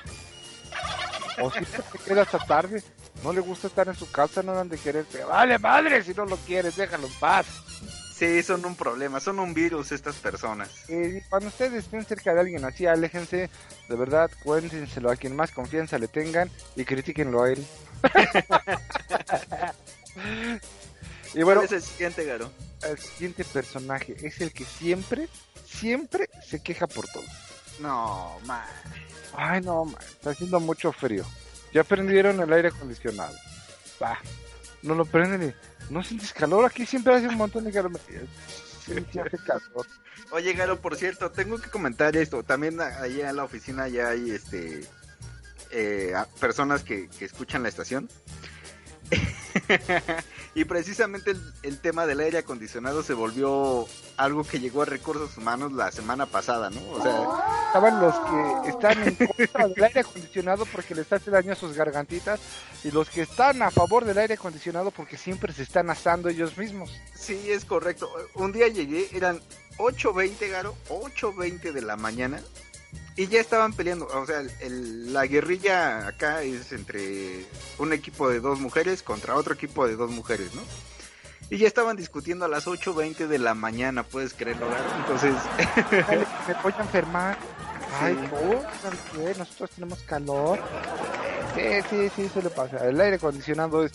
[1.42, 2.84] O siempre se queda hasta tarde.
[3.24, 5.06] No le gusta estar en su casa, no han de querer.
[5.12, 7.46] Pero vale madre, si no lo quieres, déjalo en paz.
[8.24, 10.70] Sí, son un problema, son un virus estas personas.
[10.88, 13.50] Eh, cuando ustedes estén cerca de alguien así, aléjense.
[13.90, 17.68] De verdad, cuéntenselo a quien más confianza le tengan y critíquenlo a él.
[21.34, 22.50] y bueno, ¿Cuál es el siguiente, Garo?
[22.84, 25.28] el siguiente personaje es el que siempre,
[25.66, 27.26] siempre se queja por todo.
[27.82, 28.64] No, man.
[29.36, 31.26] Ay, no, man, está haciendo mucho frío.
[31.74, 33.36] Ya prendieron el aire acondicionado.
[34.02, 34.18] Va,
[34.82, 35.73] no lo prenden y...
[35.89, 36.65] ¿No sientes calor?
[36.65, 37.91] Aquí siempre hace un montón de calor.
[38.86, 39.88] Sí, hace calor.
[40.32, 42.43] Oye, Garo, por cierto, tengo que comentar esto.
[42.43, 44.88] También ahí en la oficina ya hay este
[45.72, 48.10] eh, personas que, que escuchan la estación.
[50.56, 55.38] y precisamente el, el tema del aire acondicionado se volvió algo que llegó a recursos
[55.38, 56.82] humanos la semana pasada, ¿no?
[56.91, 61.54] O sea, Estaban los que están en contra del aire acondicionado porque les hace daño
[61.54, 62.39] a sus gargantitas
[62.84, 66.56] y los que están a favor del aire acondicionado porque siempre se están asando ellos
[66.58, 66.91] mismos.
[67.15, 68.12] sí, es correcto.
[68.36, 69.39] Un día llegué, eran
[69.78, 72.39] 8.20, Garo, 8.20 de la mañana.
[73.15, 77.45] Y ya estaban peleando, o sea, el- la guerrilla acá es entre
[77.78, 80.62] un equipo de dos mujeres contra otro equipo de dos mujeres, ¿no?
[81.49, 84.84] Y ya estaban discutiendo a las 8.20 de la mañana, puedes creerlo, Garo?
[85.02, 85.36] Entonces,
[86.47, 87.38] Me voy a enfermar.
[88.02, 88.19] Ay, Sí.
[88.32, 88.99] no, ¿saben
[89.34, 89.38] qué?
[89.38, 90.60] Nosotros tenemos calor.
[91.54, 92.78] Sí, sí, sí, eso le pasa.
[92.88, 93.91] El aire acondicionado es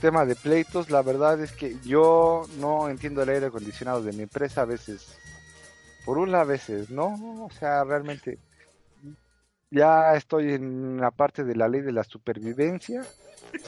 [0.00, 0.90] tema de pleitos.
[0.90, 5.06] La verdad es que yo no entiendo el aire acondicionado de mi empresa a veces.
[6.04, 7.06] Por una a veces, ¿no?
[7.44, 8.38] O sea, realmente
[9.70, 13.04] ya estoy en la parte de la ley de la supervivencia.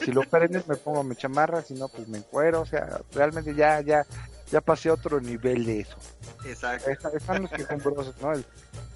[0.03, 2.61] Si lo prendes me pongo mi chamarra, si no pues me encuero.
[2.61, 4.05] O sea, realmente ya, ya,
[4.51, 5.97] ya pasé a otro nivel de eso.
[6.45, 6.89] exacto.
[6.89, 8.33] Está- están los quejumbrosos, ¿no?
[8.33, 8.45] El,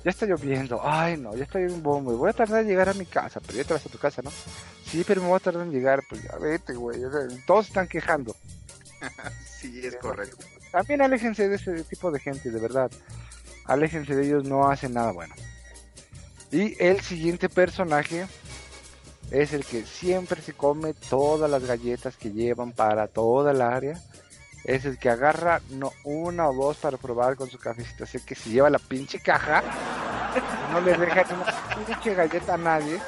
[0.03, 2.93] ya está lloviendo, ay no, ya está un bombo, voy a tardar en llegar a
[2.93, 4.29] mi casa, pero ya te vas a tu casa, ¿no?
[4.85, 7.67] Sí, pero me voy a tardar en llegar, pues ya vete, güey, o sea, todos
[7.67, 8.35] están quejando.
[9.45, 10.37] Sí, es correcto.
[10.71, 12.91] También aléjense de ese tipo de gente, de verdad.
[13.65, 15.33] Aléjense de ellos, no hacen nada bueno.
[16.55, 18.27] Y el siguiente personaje
[19.29, 23.99] es el que siempre se come todas las galletas que llevan para toda el área.
[24.63, 28.05] Es el que agarra no una o dos para probar con su cafecito.
[28.05, 29.63] Así que si lleva la pinche caja,
[30.71, 33.01] no le deja una pinche galleta a nadie.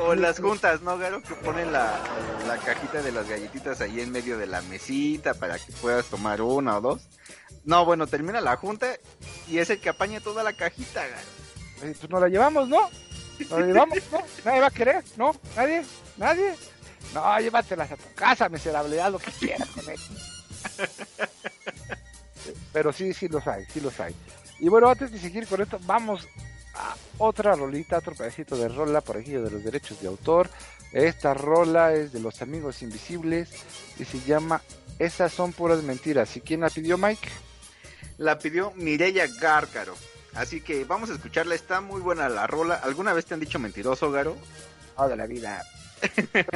[0.00, 1.22] O las juntas, ¿no, Garo?
[1.22, 1.98] Que ponen la,
[2.46, 6.40] la cajita de las galletitas ahí en medio de la mesita para que puedas tomar
[6.40, 7.10] una o dos.
[7.66, 8.86] No, bueno, termina la junta
[9.48, 11.47] y es el que apaña toda la cajita, Garo.
[11.82, 12.88] Eh, Pues nos la llevamos, ¿no?
[13.38, 14.22] Nos la llevamos, ¿no?
[14.44, 15.34] Nadie va a querer, ¿no?
[15.56, 15.82] Nadie,
[16.16, 16.54] nadie.
[17.14, 19.98] No, llévatelas a tu casa, miserable, haz lo que quieras con él.
[22.72, 24.14] Pero sí, sí los hay, sí los hay.
[24.60, 26.26] Y bueno, antes de seguir con esto, vamos
[26.74, 30.50] a otra rolita, otro pedacito de rola por aquí de los derechos de autor.
[30.92, 33.50] Esta rola es de los amigos invisibles
[33.98, 34.62] y se llama
[34.98, 36.36] Esas son puras mentiras.
[36.36, 37.28] ¿Y quién la pidió, Mike?
[38.18, 39.94] La pidió Mireya Gárcaro.
[40.38, 42.76] Así que vamos a escucharla, está muy buena la rola.
[42.76, 44.36] ¿Alguna vez te han dicho mentiroso, Garo?
[44.96, 45.64] Toda la vida.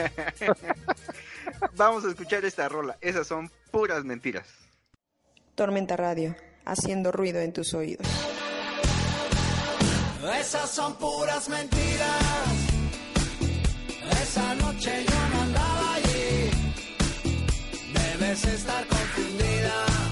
[1.77, 2.97] Vamos a escuchar esta rola.
[3.01, 4.47] Esas son puras mentiras.
[5.57, 8.07] Tormenta Radio, haciendo ruido en tus oídos.
[10.39, 12.23] Esas son puras mentiras.
[14.23, 16.51] Esa noche yo no andaba allí.
[17.93, 20.12] Debes estar confundida.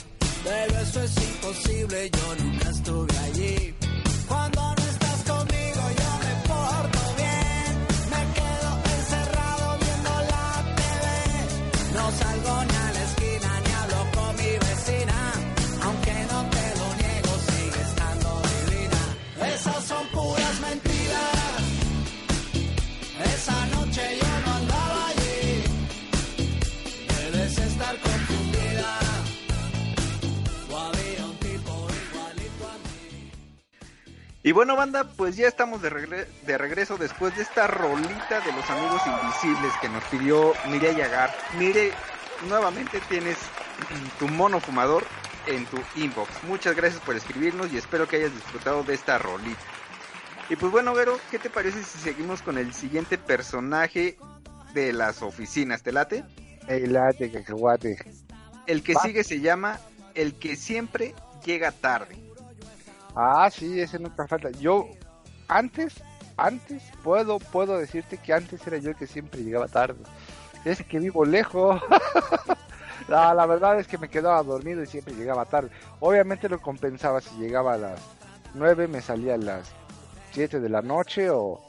[0.43, 3.75] Pero eso es imposible, yo nunca estuve allí.
[4.27, 4.80] Cuando
[34.43, 38.51] Y bueno, banda, pues ya estamos de, regre- de regreso después de esta rolita de
[38.53, 41.31] los amigos invisibles que nos pidió Mireya Yagar.
[41.57, 41.93] Mire,
[42.49, 43.37] nuevamente tienes
[44.19, 45.05] tu mono fumador
[45.45, 46.43] en tu inbox.
[46.43, 49.61] Muchas gracias por escribirnos y espero que hayas disfrutado de esta rolita.
[50.49, 54.17] Y pues bueno, Vero, ¿qué te parece si seguimos con el siguiente personaje
[54.73, 55.83] de las oficinas?
[55.83, 56.23] ¿Te late?
[56.67, 57.97] Ey, late, cacahuate.
[58.65, 59.01] El que Va.
[59.01, 59.79] sigue se llama
[60.15, 61.13] El que siempre
[61.45, 62.17] llega tarde.
[63.15, 64.49] Ah, sí, ese nunca falta.
[64.51, 64.87] Yo,
[65.47, 65.95] antes,
[66.37, 69.99] antes, puedo, puedo decirte que antes era yo el que siempre llegaba tarde.
[70.65, 71.81] Es que vivo lejos.
[73.07, 75.71] No, la verdad es que me quedaba dormido y siempre llegaba tarde.
[75.99, 77.99] Obviamente lo compensaba si llegaba a las
[78.53, 79.73] 9, me salía a las
[80.33, 81.59] 7 de la noche o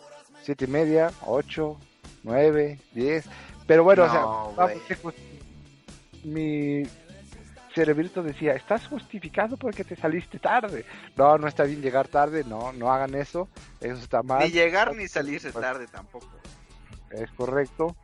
[0.43, 1.77] siete y media, 8,
[2.25, 3.25] 9, 10.
[3.67, 5.15] Pero bueno, No, o sea, vamos,
[6.25, 6.83] mi
[7.73, 10.85] cerebrito decía, estás justificado porque te saliste tarde.
[11.17, 13.49] No, no está bien llegar tarde, no, no hagan eso,
[13.81, 14.41] eso está mal.
[14.41, 16.29] Ni llegar ni salirse tarde tampoco.
[17.11, 17.95] Es correcto,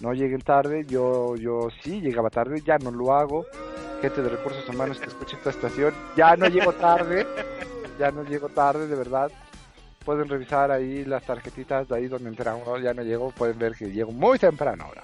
[0.00, 3.46] no lleguen tarde, yo, yo sí llegaba tarde, ya no lo hago.
[4.00, 7.26] Gente de recursos humanos que escuche esta estación, ya no llego tarde,
[7.98, 9.30] ya no llego tarde, de verdad.
[10.04, 13.74] Pueden revisar ahí las tarjetitas de ahí donde entra uno, ya no llego, pueden ver
[13.74, 15.02] que llego muy temprano ahora.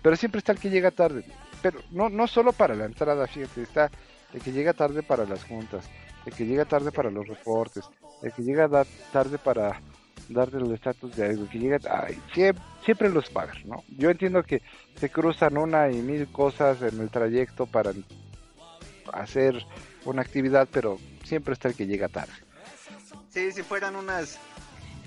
[0.00, 1.24] Pero siempre está el que llega tarde,
[1.62, 3.90] pero no, no solo para la entrada, fíjate, está
[4.32, 5.88] el que llega tarde para las juntas,
[6.26, 7.88] el que llega tarde para los reportes,
[8.22, 9.80] el que llega da- tarde para
[10.28, 13.82] darte el estatus de algo, el que llega, ay, siempre, siempre los pagan, ¿no?
[13.98, 14.62] Yo entiendo que
[15.00, 17.92] se cruzan una y mil cosas en el trayecto para
[19.12, 19.54] hacer
[20.04, 22.32] una actividad, pero siempre está el que llega tarde.
[23.30, 24.38] Sí, si fueran unas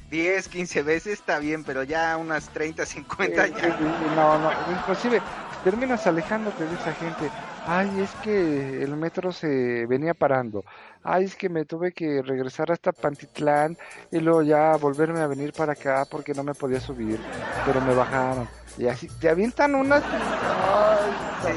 [0.09, 3.77] 10, 15 veces está bien, pero ya unas 30, 50 Sí, ya.
[3.77, 3.83] sí,
[4.15, 5.21] no, no, inclusive
[5.63, 7.29] terminas alejándote de esa gente.
[7.65, 10.65] Ay, es que el metro se venía parando.
[11.03, 13.77] Ay, es que me tuve que regresar hasta Pantitlán
[14.11, 17.19] y luego ya volverme a venir para acá porque no me podía subir,
[17.65, 18.47] pero me bajaron.
[18.77, 20.03] Y así te avientan unas.
[20.03, 21.11] Ay,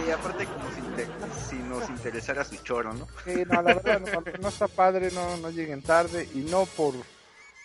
[0.04, 1.06] Sí, aparte como si, te-
[1.48, 3.06] si nos interesara su choro, ¿no?
[3.24, 6.94] Sí, no, la verdad, no, no está padre, no, no lleguen tarde y no por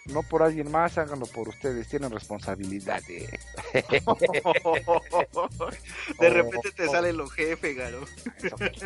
[0.06, 3.30] no por alguien más, háganlo por ustedes, tienen responsabilidades.
[6.20, 8.06] De repente te sale lo jefe, Garo.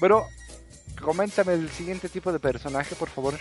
[0.00, 0.26] Pero,
[1.00, 3.34] coméntame el siguiente tipo de personaje, por favor.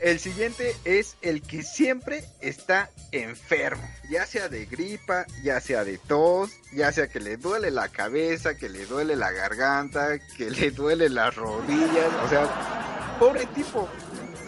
[0.00, 5.98] El siguiente es el que siempre está enfermo, ya sea de gripa, ya sea de
[5.98, 10.70] tos, ya sea que le duele la cabeza, que le duele la garganta, que le
[10.70, 13.86] duele las rodillas, o sea, pobre tipo.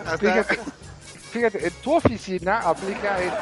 [0.07, 0.59] Hasta- Fíjate,
[1.33, 3.33] fíjate, en tu oficina aplica el,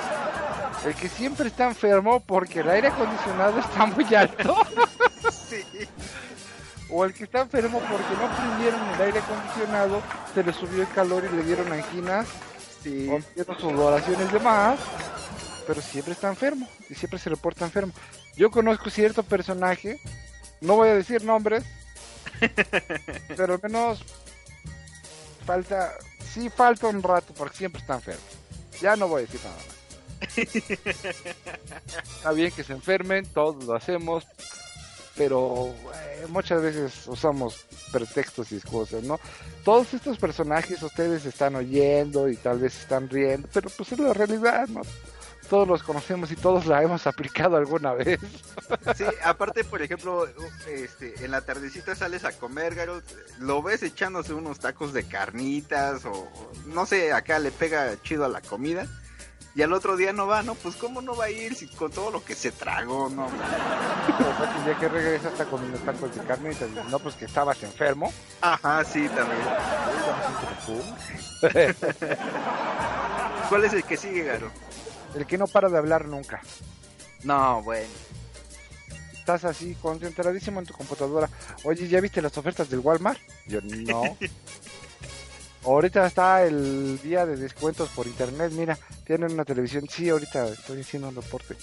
[0.89, 4.57] el que siempre está enfermo porque el aire acondicionado está muy alto.
[5.51, 5.65] Sí.
[6.89, 10.01] O el que está enfermo porque no prendieron el aire acondicionado,
[10.33, 12.27] se le subió el calor y le dieron anginas,
[12.83, 13.09] Sí.
[13.11, 14.79] o dieron sudoraciones de más,
[15.67, 17.93] pero siempre está enfermo y siempre se reporta enfermo.
[18.37, 20.01] Yo conozco cierto personaje,
[20.61, 21.65] no voy a decir nombres,
[23.37, 24.03] pero al menos
[25.47, 25.93] falta,
[26.33, 28.21] sí falta un rato porque siempre está enfermo.
[28.81, 29.81] Ya no voy a decir nada más.
[32.17, 34.27] Está bien que se enfermen, todos lo hacemos,
[35.17, 39.19] pero eh, muchas veces usamos pretextos y excusas, ¿no?
[39.65, 44.13] Todos estos personajes ustedes están oyendo y tal vez están riendo, pero pues es la
[44.13, 44.83] realidad, ¿no?
[45.51, 48.21] Todos los conocemos y todos la hemos aplicado alguna vez.
[48.97, 50.29] Sí, aparte, por ejemplo,
[50.69, 53.03] este, en la tardecita sales a comer, Garo,
[53.41, 56.29] lo ves echándose unos tacos de carnitas o,
[56.67, 58.87] no sé, acá le pega chido a la comida.
[59.57, 60.55] Y al otro día no va, ¿no?
[60.55, 63.27] Pues cómo no va a ir si con todo lo que se tragó, ¿no?
[64.65, 68.13] ya que regresa está comiendo tacos de dice, no, pues que estabas enfermo.
[68.41, 69.41] Ajá, sí, también.
[73.49, 74.53] ¿Cuál es el que sigue, Garo?
[75.15, 76.41] El que no para de hablar nunca.
[77.25, 77.89] No, bueno.
[79.13, 81.29] Estás así concentradísimo en tu computadora.
[81.65, 83.21] Oye, ¿ya viste las ofertas del Walmart?
[83.47, 84.17] Yo no.
[85.65, 88.53] ahorita está el día de descuentos por internet.
[88.53, 89.87] Mira, tienen una televisión.
[89.89, 91.57] Sí, ahorita estoy haciendo un reporte.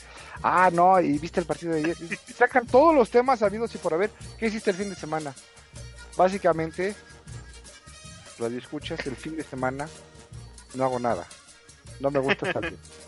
[0.43, 1.97] Ah, no, y viste el partido de ayer.
[2.37, 4.11] Sacan todos los temas sabidos y por haber.
[4.37, 5.33] ¿Qué hiciste el fin de semana?
[6.15, 6.95] Básicamente,
[8.39, 9.87] radio escuchas el fin de semana.
[10.75, 11.27] No hago nada.
[11.99, 12.77] No me gusta salir.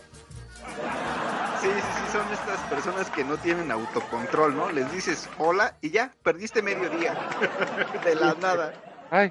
[1.60, 4.72] Sí, sí, sí, son estas personas que no tienen autocontrol, ¿no?
[4.72, 7.14] Les dices hola y ya, perdiste medio día.
[8.04, 8.72] De la nada.
[9.10, 9.30] Ay,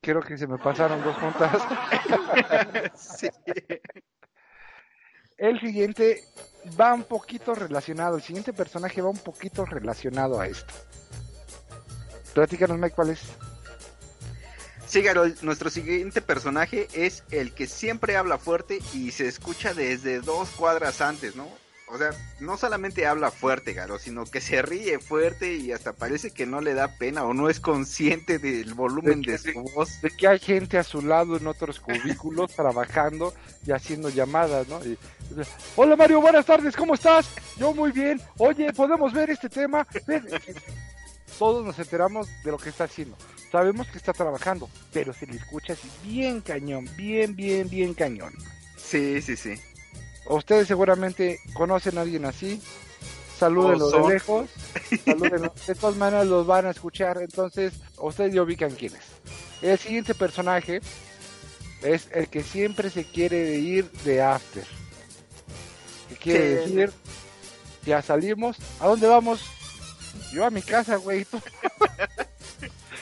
[0.00, 1.62] creo que se me pasaron dos juntas.
[2.94, 3.28] Sí.
[5.36, 6.22] El siguiente
[6.80, 10.72] va un poquito relacionado, el siguiente personaje va un poquito relacionado a esto.
[12.34, 13.36] Platícanos, Mike, ¿cuál es?
[14.92, 20.20] Sí, Garol, nuestro siguiente personaje es el que siempre habla fuerte y se escucha desde
[20.20, 21.48] dos cuadras antes, ¿no?
[21.88, 26.30] O sea, no solamente habla fuerte, Garo, sino que se ríe fuerte y hasta parece
[26.30, 29.62] que no le da pena o no es consciente del volumen De de que- su
[29.74, 29.98] voz.
[30.02, 33.32] De que hay gente a su lado en otros cubículos trabajando
[33.66, 34.84] y haciendo llamadas, ¿no?
[34.84, 34.98] Y-
[35.76, 37.30] Hola Mario, buenas tardes, ¿cómo estás?
[37.56, 38.20] Yo muy bien.
[38.36, 39.86] Oye, ¿podemos ver este tema?
[41.38, 43.16] Todos nos enteramos de lo que está haciendo.
[43.52, 48.32] Sabemos que está trabajando, pero se le escucha así bien cañón, bien, bien, bien cañón.
[48.78, 49.54] Sí, sí, sí.
[50.26, 52.62] Ustedes seguramente conocen a alguien así.
[53.38, 54.48] Salúdenlo de lejos.
[55.04, 55.52] Salúdenlo.
[55.66, 57.18] De todas maneras los van a escuchar.
[57.20, 59.02] Entonces, ustedes ya ubican quién es.
[59.60, 60.80] El siguiente personaje
[61.82, 64.64] es el que siempre se quiere ir de after.
[66.08, 66.72] Que quiere Sí.
[66.74, 66.92] decir,
[67.84, 68.56] ya salimos.
[68.80, 69.40] ¿A dónde vamos?
[70.32, 71.24] Yo a mi casa, güey.
[71.26, 71.42] Tú-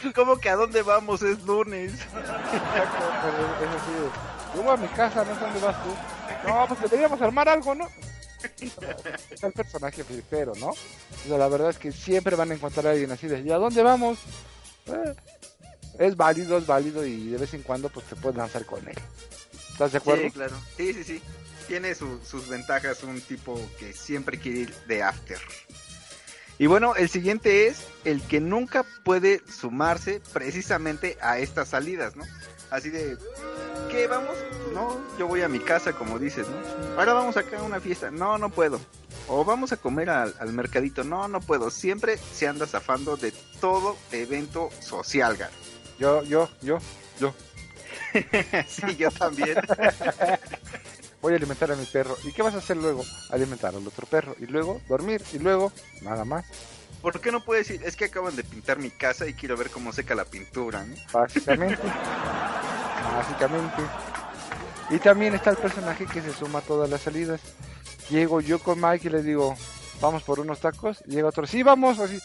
[0.15, 1.23] ¿Cómo que a dónde vamos?
[1.23, 1.93] Es lunes.
[3.61, 6.49] Es así de, Yo voy a mi casa, no sé dónde vas tú.
[6.49, 7.89] No, pues deberíamos armar algo, ¿no?
[9.31, 10.69] Está el personaje flipero, ¿no?
[10.69, 10.77] O
[11.29, 13.57] sea, la verdad es que siempre van a encontrar a alguien así de, ¿y a
[13.57, 14.19] dónde vamos?
[14.87, 15.15] Eh,
[15.99, 18.97] es válido, es válido y de vez en cuando pues te puedes lanzar con él.
[19.73, 20.23] ¿Estás de acuerdo?
[20.25, 20.57] Sí, claro.
[20.77, 21.23] Sí, sí, sí.
[21.69, 25.39] Tiene su- sus ventajas un tipo que siempre quiere ir de after.
[26.61, 32.25] Y bueno, el siguiente es el que nunca puede sumarse precisamente a estas salidas, ¿no?
[32.69, 33.17] Así de,
[33.91, 34.37] ¿qué vamos?
[34.75, 36.99] No, yo voy a mi casa, como dices, ¿no?
[36.99, 38.11] Ahora vamos acá a una fiesta.
[38.11, 38.79] No, no puedo.
[39.27, 41.03] O vamos a comer al, al mercadito.
[41.03, 41.71] No, no puedo.
[41.71, 45.51] Siempre se anda zafando de todo evento social, Gar.
[45.99, 46.79] Yo, yo, yo,
[47.19, 47.33] yo.
[48.69, 49.57] sí, yo también.
[51.23, 52.17] Voy a alimentar a mi perro.
[52.25, 53.05] ¿Y qué vas a hacer luego?
[53.31, 54.35] Alimentar al otro perro.
[54.39, 55.23] Y luego dormir.
[55.33, 56.47] Y luego nada más.
[57.03, 57.87] ¿Por qué no puedes decir?
[57.87, 60.95] Es que acaban de pintar mi casa y quiero ver cómo seca la pintura, ¿no?
[61.13, 61.83] Básicamente.
[63.17, 63.83] Básicamente.
[64.91, 67.41] Y también está el personaje que se suma a todas las salidas.
[68.11, 69.57] Llego yo con Mike y le digo,
[70.01, 71.03] vamos por unos tacos.
[71.07, 71.99] Y llega otro, sí, vamos.
[71.99, 72.19] Así.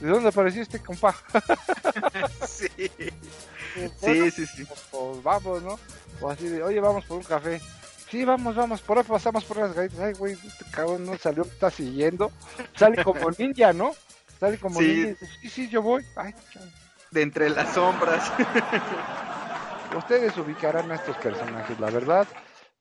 [0.00, 1.14] ¿De dónde apareció este compa?
[2.46, 2.68] sí.
[3.74, 4.64] Bueno, Sí, sí, sí.
[4.64, 5.78] Pues, pues, vamos, ¿no?
[6.20, 7.60] O así de, oye, vamos por un café.
[8.10, 9.98] Sí, vamos, vamos, por ahí pasamos por unas galletas.
[10.00, 12.30] Ay, güey, este cabrón no salió, está siguiendo.
[12.76, 13.92] Sale como ninja, ¿no?
[14.38, 14.86] Sale como Sí.
[14.86, 15.08] ninja.
[15.10, 16.04] dice, Sí, sí, yo voy.
[16.16, 16.34] Ay.
[17.10, 18.30] De entre las sombras.
[19.96, 22.26] Ustedes ubicarán a estos personajes, la verdad.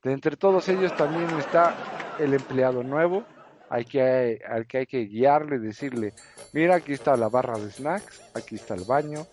[0.04, 1.76] De entre todos ellos también está
[2.20, 3.24] el empleado nuevo,
[3.70, 6.14] hay que, al que hay que guiarle y decirle,
[6.54, 9.28] mira, aquí está la barra de snacks, aquí está el baño.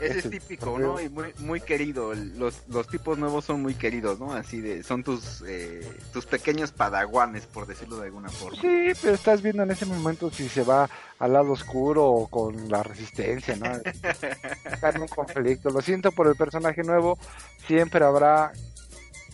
[0.00, 0.78] Ese es típico.
[0.78, 1.00] ¿no?
[1.00, 2.14] Y muy, muy querido.
[2.14, 4.32] Los, los tipos nuevos son muy queridos, ¿no?
[4.32, 8.60] Así de, son tus, eh, tus pequeños padaguanes, por decirlo de alguna forma.
[8.60, 10.88] Sí, pero estás viendo en ese momento si se va
[11.18, 13.66] al lado oscuro o con la resistencia, ¿no?
[14.64, 15.70] Está en un conflicto.
[15.70, 17.18] Lo siento por el personaje nuevo,
[17.66, 18.52] siempre habrá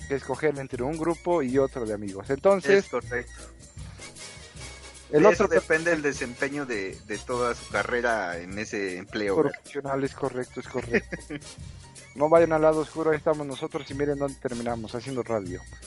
[0.08, 2.30] que escoger entre un grupo y otro de amigos.
[2.30, 3.32] Entonces, Es correcto.
[5.10, 9.36] El otro depende el desempeño de, de toda su carrera en ese empleo.
[9.36, 9.52] ¿verdad?
[9.52, 11.16] profesional es correcto, es correcto.
[12.14, 15.60] No vayan al lado oscuro, ahí estamos nosotros y miren dónde terminamos, haciendo radio.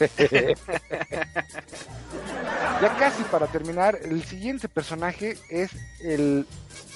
[2.81, 6.45] ya casi para terminar, el siguiente personaje es el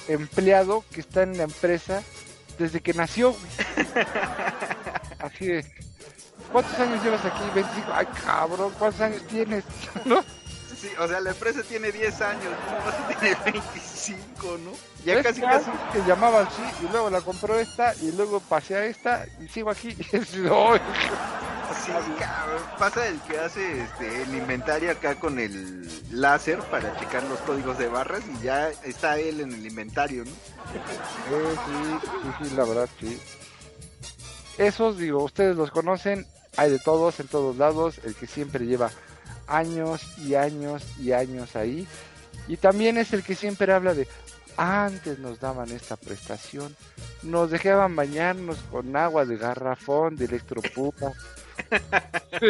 [0.09, 2.03] empleado que está en la empresa
[2.59, 3.33] desde que nació.
[5.19, 5.65] Así de,
[6.51, 7.43] ¿cuántos años llevas aquí?
[7.55, 7.87] 25.
[7.93, 9.63] Ay, cabrón, ¿cuántos años tienes?
[10.03, 10.25] ¿No?
[10.81, 14.71] Sí, o sea, la empresa tiene 10 años, ¿cómo vas a tener 25, no?
[15.05, 15.69] Ya casi casi.
[15.93, 19.69] que llamaba así y luego la compró esta y luego pasé a esta y sigo
[19.69, 19.89] aquí.
[20.11, 20.81] ¡ay!
[21.85, 22.63] Sí, cabrón.
[22.79, 25.87] Pasa el que hace este, el inventario acá con el
[26.19, 30.31] láser para checar los códigos de barras y ya está él en el inventario, ¿no?
[30.31, 33.21] Eh, sí, sí, sí, la verdad, sí.
[34.57, 36.25] Esos, digo, ustedes los conocen,
[36.57, 38.89] hay de todos, en todos lados, el que siempre lleva
[39.51, 41.87] años y años y años ahí.
[42.47, 44.07] Y también es el que siempre habla de,
[44.57, 46.75] antes nos daban esta prestación,
[47.23, 51.13] nos dejaban bañarnos con agua de garrafón, de electropupa.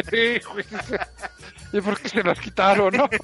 [1.74, 3.10] ¿Y por qué se las quitaron, no?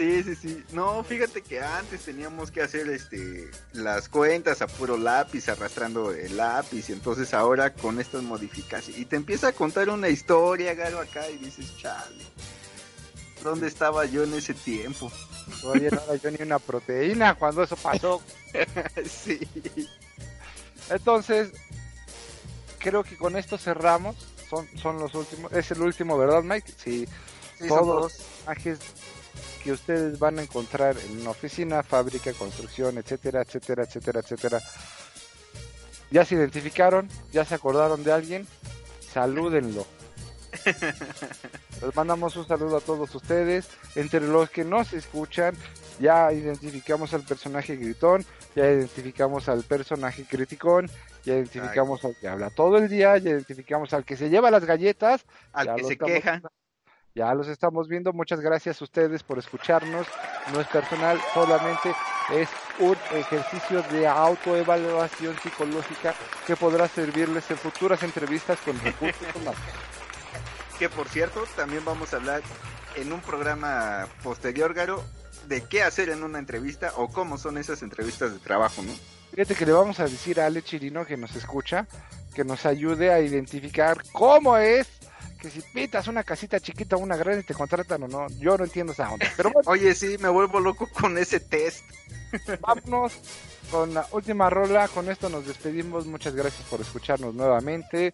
[0.00, 0.64] Sí, sí, sí.
[0.72, 6.38] No, fíjate que antes teníamos que hacer este las cuentas a puro lápiz, arrastrando el
[6.38, 8.98] lápiz, y entonces ahora con estas modificaciones.
[8.98, 12.24] Y te empieza a contar una historia, Garo, acá, y dices, chale,
[13.44, 15.12] ¿dónde estaba yo en ese tiempo?
[15.60, 18.22] Todavía no era yo ni una proteína cuando eso pasó.
[19.04, 19.38] sí.
[20.88, 21.50] Entonces,
[22.78, 24.16] creo que con esto cerramos,
[24.48, 25.52] son, son los últimos.
[25.52, 26.72] Es el último, ¿verdad, Mike?
[26.82, 27.06] Sí.
[27.58, 28.02] Sí, son todos dos.
[28.02, 28.78] los personajes
[29.62, 34.60] que ustedes van a encontrar en una oficina, fábrica, construcción, etcétera, etcétera, etcétera, etcétera.
[36.10, 38.46] Ya se identificaron, ya se acordaron de alguien,
[39.00, 39.86] salúdenlo.
[41.82, 43.68] Les mandamos un saludo a todos ustedes.
[43.94, 45.54] Entre los que nos escuchan,
[45.98, 50.90] ya identificamos al personaje gritón, ya identificamos al personaje criticón,
[51.24, 54.64] ya identificamos al que habla todo el día, ya identificamos al que se lleva las
[54.64, 56.42] galletas, Al que se queja.
[57.14, 58.12] Ya los estamos viendo.
[58.12, 60.06] Muchas gracias a ustedes por escucharnos.
[60.52, 61.94] No es personal, solamente
[62.32, 62.48] es
[62.78, 66.14] un ejercicio de autoevaluación psicológica
[66.46, 69.60] que podrá servirles en futuras entrevistas con recursos humanos.
[70.78, 72.42] Que por cierto, también vamos a hablar
[72.96, 75.04] en un programa posterior, Garo,
[75.46, 78.92] de qué hacer en una entrevista o cómo son esas entrevistas de trabajo, ¿no?
[79.32, 81.86] Fíjate que le vamos a decir a Ale Chirino que nos escucha
[82.34, 84.88] que nos ayude a identificar cómo es
[85.40, 88.26] que si pitas una casita chiquita o una grande te contratan o no.
[88.38, 89.26] Yo no entiendo esa onda.
[89.36, 91.84] Pero bueno, Oye, sí, me vuelvo loco con ese test.
[92.60, 93.12] vámonos
[93.70, 94.88] con la última rola.
[94.88, 96.06] Con esto nos despedimos.
[96.06, 98.12] Muchas gracias por escucharnos nuevamente.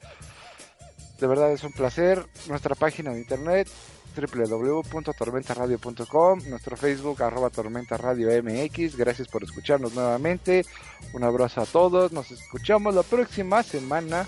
[1.18, 2.26] De verdad es un placer.
[2.46, 3.68] Nuestra página de internet
[4.16, 8.96] www.tormentaradio.com, nuestro Facebook arroba Tormenta Radio MX.
[8.96, 10.64] Gracias por escucharnos nuevamente.
[11.12, 12.12] Un abrazo a todos.
[12.12, 14.26] Nos escuchamos la próxima semana.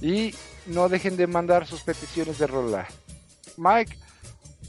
[0.00, 0.34] Y
[0.66, 2.86] no dejen de mandar sus peticiones de rola.
[3.56, 3.96] Mike,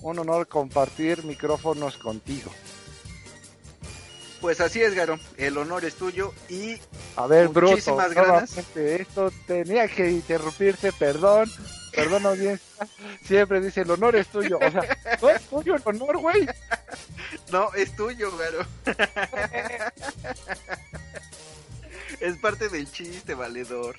[0.01, 2.51] un honor compartir micrófonos contigo.
[4.41, 5.17] Pues así es, Garo.
[5.37, 6.77] El honor es tuyo y
[7.15, 8.51] A ver, Bruto, Muchísimas ganas.
[8.51, 11.49] nuevamente, esto tenía que interrumpirte, perdón,
[11.93, 12.87] perdón audiencia,
[13.23, 16.45] siempre dice el honor es tuyo, o sea, no es tuyo el honor, güey.
[17.53, 18.65] no, es tuyo, Garo.
[22.19, 23.97] es parte del chiste, valedor.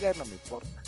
[0.00, 0.82] ya no me importa.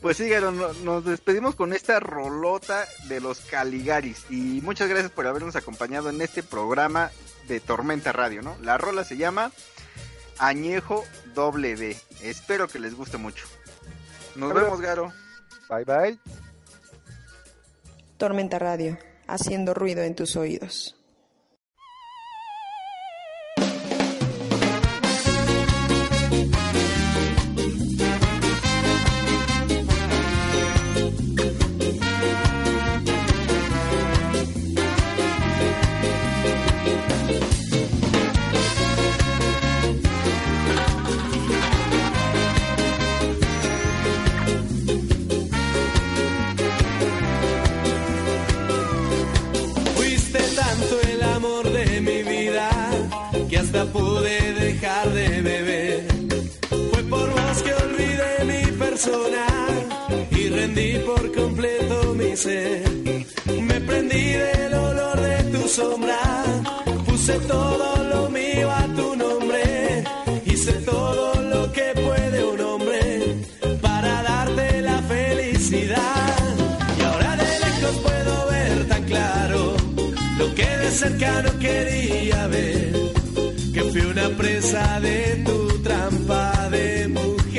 [0.00, 4.24] Pues sí, Garo, no- nos despedimos con esta rolota de los Caligaris.
[4.30, 7.10] Y muchas gracias por habernos acompañado en este programa
[7.48, 8.56] de Tormenta Radio, ¿no?
[8.62, 9.52] La rola se llama
[10.38, 11.04] Añejo
[11.34, 11.96] Doble D.
[12.22, 13.46] Espero que les guste mucho.
[14.36, 15.12] Nos vemos, Garo.
[15.68, 16.18] Bye bye.
[18.18, 20.96] Tormenta Radio, haciendo ruido en tus oídos.
[53.92, 56.06] Pude dejar de beber.
[56.90, 59.46] Fue por vos que olvidé mi persona
[60.30, 62.82] y rendí por completo mi ser.
[63.62, 66.20] Me prendí del olor de tu sombra,
[67.06, 70.04] puse todo lo mío a tu nombre,
[70.44, 73.36] hice todo lo que puede un hombre
[73.80, 76.36] para darte la felicidad.
[76.98, 79.76] Y ahora de lejos puedo ver tan claro
[80.38, 82.47] lo que de cerca no quería
[84.38, 87.58] presa de tu trampa de mujer.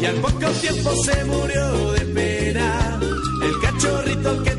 [0.00, 3.00] Y al poco tiempo se murió de pena
[3.42, 4.57] el cachorrito que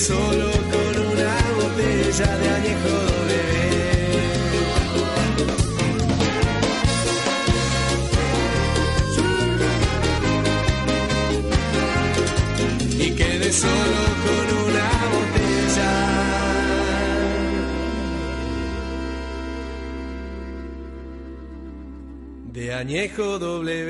[0.00, 3.40] solo con una botella de añejo W.
[13.04, 15.92] y quedé solo con una botella.
[22.54, 23.89] De añejo W.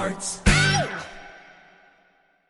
[0.00, 0.49] parts.